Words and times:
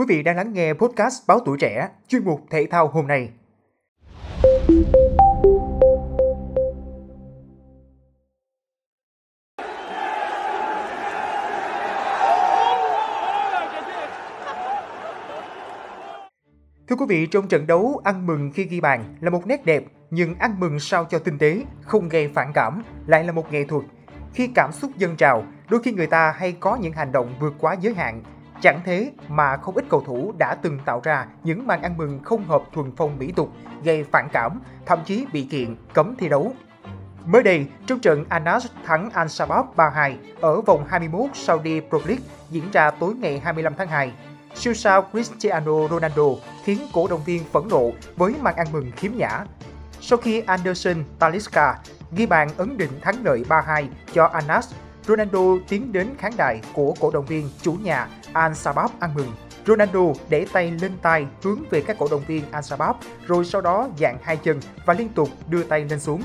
Quý 0.00 0.06
vị 0.08 0.22
đang 0.22 0.36
lắng 0.36 0.52
nghe 0.52 0.72
podcast 0.72 1.26
Báo 1.28 1.40
Tuổi 1.44 1.58
Trẻ, 1.60 1.88
chuyên 2.08 2.24
mục 2.24 2.40
Thể 2.50 2.66
thao 2.70 2.88
hôm 2.88 3.06
nay. 3.06 3.30
Thưa 16.88 16.96
quý 16.98 17.06
vị, 17.08 17.26
trong 17.26 17.48
trận 17.48 17.66
đấu, 17.66 18.00
ăn 18.04 18.26
mừng 18.26 18.50
khi 18.54 18.64
ghi 18.64 18.80
bàn 18.80 19.16
là 19.20 19.30
một 19.30 19.46
nét 19.46 19.64
đẹp, 19.64 19.84
nhưng 20.10 20.34
ăn 20.34 20.60
mừng 20.60 20.80
sao 20.80 21.04
cho 21.04 21.18
tinh 21.18 21.38
tế, 21.38 21.62
không 21.80 22.08
gây 22.08 22.28
phản 22.28 22.52
cảm, 22.54 22.82
lại 23.06 23.24
là 23.24 23.32
một 23.32 23.52
nghệ 23.52 23.64
thuật. 23.64 23.84
Khi 24.34 24.48
cảm 24.54 24.72
xúc 24.72 24.90
dâng 24.96 25.16
trào, 25.16 25.44
đôi 25.70 25.82
khi 25.82 25.92
người 25.92 26.06
ta 26.06 26.34
hay 26.36 26.52
có 26.60 26.76
những 26.76 26.92
hành 26.92 27.12
động 27.12 27.34
vượt 27.40 27.54
quá 27.58 27.76
giới 27.80 27.94
hạn, 27.94 28.22
Chẳng 28.60 28.80
thế 28.84 29.12
mà 29.28 29.56
không 29.56 29.74
ít 29.74 29.84
cầu 29.88 30.02
thủ 30.06 30.32
đã 30.38 30.54
từng 30.62 30.78
tạo 30.84 31.00
ra 31.04 31.26
những 31.44 31.66
màn 31.66 31.82
ăn 31.82 31.96
mừng 31.96 32.22
không 32.22 32.44
hợp 32.44 32.62
thuần 32.72 32.92
phong 32.96 33.18
mỹ 33.18 33.32
tục, 33.32 33.52
gây 33.84 34.04
phản 34.04 34.28
cảm, 34.32 34.60
thậm 34.86 34.98
chí 35.04 35.26
bị 35.32 35.42
kiện, 35.50 35.76
cấm 35.94 36.14
thi 36.18 36.28
đấu. 36.28 36.52
Mới 37.26 37.42
đây, 37.42 37.66
trong 37.86 38.00
trận 38.00 38.24
Anas 38.28 38.66
thắng 38.84 39.10
Al 39.10 39.28
Shabab 39.28 39.64
3-2 39.76 40.16
ở 40.40 40.60
vòng 40.60 40.84
21 40.88 41.30
Saudi 41.34 41.80
Pro 41.88 41.98
League 41.98 42.24
diễn 42.50 42.64
ra 42.72 42.90
tối 42.90 43.14
ngày 43.14 43.38
25 43.38 43.74
tháng 43.78 43.88
2, 43.88 44.12
siêu 44.54 44.74
sao 44.74 45.06
Cristiano 45.12 45.88
Ronaldo 45.90 46.28
khiến 46.64 46.78
cổ 46.92 47.06
động 47.08 47.20
viên 47.24 47.44
phẫn 47.44 47.68
nộ 47.70 47.90
với 48.16 48.34
màn 48.40 48.56
ăn 48.56 48.66
mừng 48.72 48.90
khiếm 48.96 49.12
nhã. 49.16 49.44
Sau 50.00 50.18
khi 50.18 50.40
Anderson 50.40 51.04
Talisca 51.18 51.78
ghi 52.12 52.26
bàn 52.26 52.48
ấn 52.56 52.78
định 52.78 52.90
thắng 53.00 53.24
lợi 53.24 53.44
3-2 53.48 53.86
cho 54.12 54.24
Anas 54.24 54.72
Ronaldo 55.10 55.40
tiến 55.68 55.92
đến 55.92 56.08
khán 56.18 56.32
đài 56.36 56.60
của 56.72 56.94
cổ 57.00 57.10
động 57.10 57.24
viên 57.24 57.48
chủ 57.62 57.72
nhà 57.72 58.08
Al 58.32 58.52
Sabab 58.54 58.90
ăn 59.00 59.14
mừng. 59.14 59.32
Ronaldo 59.66 60.00
để 60.28 60.46
tay 60.52 60.70
lên 60.70 60.92
tay 61.02 61.26
hướng 61.42 61.62
về 61.70 61.80
các 61.80 61.96
cổ 61.98 62.08
động 62.10 62.22
viên 62.26 62.44
Al 62.50 62.62
Sabab, 62.62 62.96
rồi 63.26 63.44
sau 63.44 63.60
đó 63.60 63.88
dạng 63.98 64.18
hai 64.22 64.36
chân 64.36 64.60
và 64.86 64.94
liên 64.94 65.08
tục 65.08 65.28
đưa 65.48 65.62
tay 65.62 65.84
lên 65.84 66.00
xuống. 66.00 66.22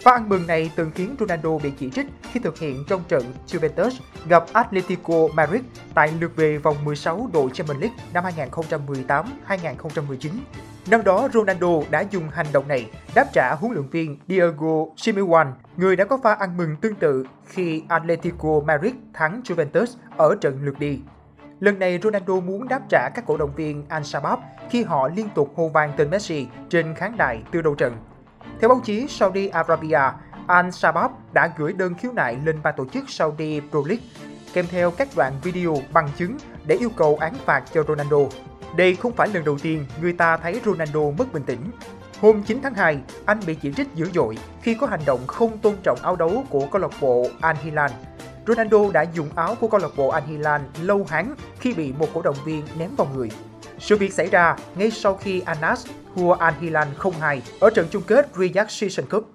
Pha 0.00 0.12
ăn 0.12 0.28
mừng 0.28 0.46
này 0.46 0.70
từng 0.76 0.90
khiến 0.94 1.16
Ronaldo 1.20 1.58
bị 1.58 1.72
chỉ 1.78 1.90
trích 1.90 2.06
khi 2.32 2.40
thực 2.40 2.58
hiện 2.58 2.84
trong 2.88 3.02
trận 3.08 3.32
Juventus 3.46 3.90
gặp 4.28 4.44
Atletico 4.52 5.14
Madrid 5.34 5.62
tại 5.94 6.12
lượt 6.20 6.36
về 6.36 6.58
vòng 6.58 6.84
16 6.84 7.30
đội 7.32 7.50
Champions 7.50 7.80
League 7.80 7.96
năm 8.12 8.24
2018-2019. 9.48 10.30
Năm 10.90 11.04
đó, 11.04 11.28
Ronaldo 11.32 11.68
đã 11.90 12.00
dùng 12.00 12.28
hành 12.28 12.46
động 12.52 12.68
này 12.68 12.90
đáp 13.14 13.26
trả 13.32 13.54
huấn 13.54 13.72
luyện 13.72 13.88
viên 13.88 14.18
Diego 14.28 14.84
Simeone, 14.96 15.50
người 15.76 15.96
đã 15.96 16.04
có 16.04 16.18
pha 16.22 16.34
ăn 16.34 16.56
mừng 16.56 16.76
tương 16.76 16.94
tự 16.94 17.26
khi 17.46 17.82
Atletico 17.88 18.60
Madrid 18.64 18.94
thắng 19.14 19.40
Juventus 19.44 19.86
ở 20.16 20.36
trận 20.40 20.58
lượt 20.62 20.78
đi. 20.78 21.00
Lần 21.60 21.78
này 21.78 21.98
Ronaldo 22.02 22.34
muốn 22.34 22.68
đáp 22.68 22.80
trả 22.88 23.08
các 23.14 23.24
cổ 23.26 23.36
động 23.36 23.54
viên 23.56 23.84
Al 23.88 24.02
Shabaab 24.02 24.38
khi 24.70 24.82
họ 24.82 25.08
liên 25.08 25.28
tục 25.34 25.52
hô 25.56 25.68
vang 25.68 25.92
tên 25.96 26.10
Messi 26.10 26.46
trên 26.68 26.94
khán 26.94 27.16
đài 27.16 27.42
từ 27.52 27.62
đầu 27.62 27.74
trận. 27.74 27.96
Theo 28.60 28.68
báo 28.68 28.80
chí 28.84 29.06
Saudi 29.08 29.48
Arabia, 29.48 30.00
Al 30.46 30.70
Shabaab 30.70 31.10
đã 31.32 31.52
gửi 31.56 31.72
đơn 31.72 31.94
khiếu 31.94 32.12
nại 32.12 32.36
lên 32.44 32.58
ban 32.62 32.74
tổ 32.76 32.86
chức 32.86 33.10
Saudi 33.10 33.60
Pro 33.70 33.80
League 33.86 34.04
kèm 34.52 34.66
theo 34.70 34.90
các 34.90 35.08
đoạn 35.16 35.32
video 35.42 35.74
bằng 35.92 36.08
chứng 36.16 36.36
để 36.66 36.76
yêu 36.76 36.90
cầu 36.96 37.16
án 37.20 37.34
phạt 37.34 37.64
cho 37.72 37.82
Ronaldo. 37.88 38.18
Đây 38.76 38.94
không 38.94 39.12
phải 39.12 39.28
lần 39.28 39.44
đầu 39.44 39.58
tiên 39.62 39.86
người 40.00 40.12
ta 40.12 40.36
thấy 40.36 40.60
Ronaldo 40.64 41.00
mất 41.18 41.32
bình 41.32 41.42
tĩnh. 41.42 41.60
Hôm 42.20 42.42
9 42.42 42.60
tháng 42.62 42.74
2, 42.74 42.98
anh 43.26 43.40
bị 43.46 43.54
chỉ 43.54 43.72
trích 43.72 43.94
dữ 43.94 44.10
dội 44.14 44.38
khi 44.62 44.74
có 44.74 44.86
hành 44.86 45.00
động 45.06 45.20
không 45.26 45.58
tôn 45.58 45.74
trọng 45.82 45.98
áo 46.02 46.16
đấu 46.16 46.44
của 46.50 46.66
câu 46.70 46.82
lạc 46.82 46.90
bộ 47.00 47.26
Al 47.40 47.56
Hilal. 47.62 47.90
Ronaldo 48.46 48.78
đã 48.92 49.02
dùng 49.02 49.28
áo 49.34 49.54
của 49.60 49.68
câu 49.68 49.80
lạc 49.80 49.90
bộ 49.96 50.08
Al 50.08 50.22
Hilal 50.22 50.60
lâu 50.82 51.06
hán 51.08 51.34
khi 51.60 51.74
bị 51.74 51.92
một 51.98 52.08
cổ 52.14 52.22
động 52.22 52.36
viên 52.44 52.64
ném 52.78 52.90
vào 52.96 53.08
người. 53.14 53.30
Sự 53.78 53.96
việc 53.96 54.12
xảy 54.12 54.28
ra 54.30 54.56
ngay 54.76 54.90
sau 54.90 55.14
khi 55.14 55.40
Anas 55.40 55.86
thua 56.16 56.32
Al 56.32 56.54
Hilal 56.60 56.88
0-2 56.98 57.40
ở 57.60 57.70
trận 57.70 57.86
chung 57.90 58.02
kết 58.06 58.28
Riyadh 58.36 58.70
Season 58.70 59.06
Cup. 59.10 59.30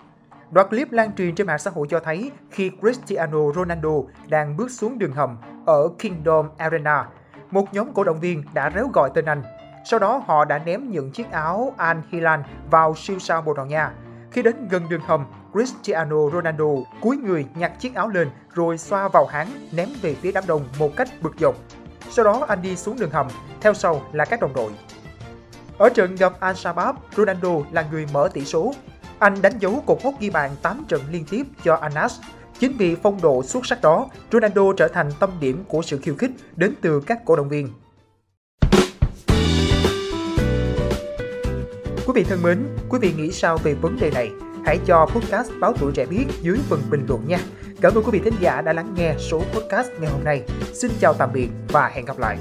Đoạn 0.51 0.69
clip 0.69 0.91
lan 0.91 1.11
truyền 1.17 1.35
trên 1.35 1.47
mạng 1.47 1.59
xã 1.59 1.71
hội 1.71 1.87
cho 1.89 1.99
thấy 1.99 2.31
khi 2.51 2.71
Cristiano 2.81 3.39
Ronaldo 3.55 3.89
đang 4.27 4.57
bước 4.57 4.71
xuống 4.71 4.99
đường 4.99 5.11
hầm 5.11 5.37
ở 5.65 5.89
Kingdom 5.99 6.49
Arena 6.57 7.05
một 7.51 7.73
nhóm 7.73 7.93
cổ 7.93 8.03
động 8.03 8.19
viên 8.19 8.43
đã 8.53 8.71
réo 8.75 8.87
gọi 8.93 9.09
tên 9.13 9.25
anh. 9.25 9.43
Sau 9.85 9.99
đó 9.99 10.23
họ 10.27 10.45
đã 10.45 10.57
ném 10.57 10.91
những 10.91 11.11
chiếc 11.11 11.31
áo 11.31 11.73
Al 11.77 11.97
Hilal 12.11 12.39
vào 12.71 12.95
siêu 12.95 13.19
sao 13.19 13.41
Bồ 13.41 13.53
Đào 13.53 13.65
Nha. 13.65 13.91
Khi 14.31 14.41
đến 14.41 14.67
gần 14.69 14.89
đường 14.89 15.01
hầm, 15.05 15.25
Cristiano 15.51 16.29
Ronaldo 16.33 16.65
cúi 17.01 17.17
người 17.17 17.45
nhặt 17.55 17.71
chiếc 17.79 17.95
áo 17.95 18.07
lên 18.07 18.29
rồi 18.53 18.77
xoa 18.77 19.07
vào 19.07 19.25
háng 19.25 19.47
ném 19.71 19.89
về 20.01 20.15
phía 20.15 20.31
đám 20.31 20.43
đông 20.47 20.67
một 20.79 20.89
cách 20.95 21.07
bực 21.21 21.35
dọc. 21.39 21.55
Sau 22.09 22.25
đó 22.25 22.45
anh 22.47 22.61
đi 22.61 22.75
xuống 22.75 22.99
đường 22.99 23.11
hầm, 23.11 23.27
theo 23.61 23.73
sau 23.73 24.01
là 24.11 24.25
các 24.25 24.41
đồng 24.41 24.53
đội. 24.53 24.71
Ở 25.77 25.89
trận 25.89 26.15
gặp 26.15 26.33
Al 26.39 26.55
Shabab, 26.55 26.95
Ronaldo 27.15 27.49
là 27.71 27.85
người 27.91 28.07
mở 28.13 28.29
tỷ 28.33 28.45
số. 28.45 28.73
Anh 29.19 29.41
đánh 29.41 29.59
dấu 29.59 29.83
cột 29.85 29.97
mốc 30.03 30.19
ghi 30.19 30.29
bàn 30.29 30.51
8 30.61 30.85
trận 30.87 31.01
liên 31.11 31.25
tiếp 31.29 31.43
cho 31.63 31.75
Anas 31.75 32.19
Chính 32.59 32.77
vì 32.77 32.95
phong 32.95 33.21
độ 33.21 33.43
xuất 33.43 33.65
sắc 33.65 33.81
đó, 33.81 34.09
Ronaldo 34.31 34.73
trở 34.77 34.87
thành 34.87 35.09
tâm 35.19 35.29
điểm 35.39 35.63
của 35.67 35.81
sự 35.81 35.97
khiêu 35.97 36.15
khích 36.15 36.31
đến 36.55 36.73
từ 36.81 37.01
các 37.05 37.25
cổ 37.25 37.35
động 37.35 37.49
viên. 37.49 37.69
Quý 42.05 42.13
vị 42.15 42.23
thân 42.23 42.43
mến, 42.43 42.67
quý 42.89 42.99
vị 43.01 43.13
nghĩ 43.17 43.31
sao 43.31 43.57
về 43.57 43.73
vấn 43.73 43.97
đề 43.99 44.11
này? 44.11 44.31
Hãy 44.65 44.79
cho 44.85 45.05
podcast 45.05 45.51
Báo 45.59 45.73
Tuổi 45.79 45.91
Trẻ 45.95 46.05
biết 46.05 46.25
dưới 46.41 46.57
phần 46.69 46.81
bình 46.89 47.05
luận 47.07 47.27
nha. 47.27 47.39
Cảm 47.81 47.93
ơn 47.95 48.03
quý 48.03 48.09
vị 48.13 48.19
thính 48.23 48.33
giả 48.39 48.61
đã 48.61 48.73
lắng 48.73 48.93
nghe 48.97 49.15
số 49.19 49.39
podcast 49.39 49.89
ngày 49.99 50.11
hôm 50.11 50.23
nay. 50.23 50.43
Xin 50.73 50.91
chào 50.99 51.13
tạm 51.13 51.29
biệt 51.33 51.49
và 51.67 51.87
hẹn 51.87 52.05
gặp 52.05 52.19
lại. 52.19 52.37